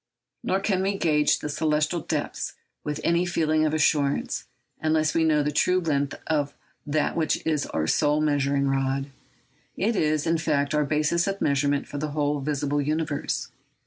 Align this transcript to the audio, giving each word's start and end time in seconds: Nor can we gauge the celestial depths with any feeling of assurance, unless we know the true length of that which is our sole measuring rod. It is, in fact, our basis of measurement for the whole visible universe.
Nor 0.43 0.59
can 0.61 0.81
we 0.81 0.97
gauge 0.97 1.37
the 1.37 1.47
celestial 1.47 1.99
depths 1.99 2.53
with 2.83 2.99
any 3.03 3.23
feeling 3.23 3.67
of 3.67 3.71
assurance, 3.75 4.45
unless 4.81 5.13
we 5.13 5.23
know 5.23 5.43
the 5.43 5.51
true 5.51 5.79
length 5.79 6.15
of 6.25 6.55
that 6.87 7.15
which 7.15 7.45
is 7.45 7.67
our 7.67 7.85
sole 7.85 8.19
measuring 8.19 8.67
rod. 8.67 9.11
It 9.77 9.95
is, 9.95 10.25
in 10.25 10.39
fact, 10.39 10.73
our 10.73 10.85
basis 10.85 11.27
of 11.27 11.39
measurement 11.39 11.87
for 11.87 11.99
the 11.99 12.13
whole 12.13 12.39
visible 12.39 12.81
universe. 12.81 13.51